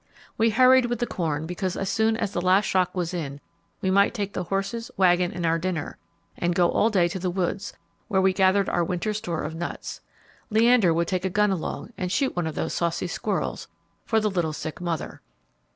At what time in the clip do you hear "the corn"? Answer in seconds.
0.97-1.45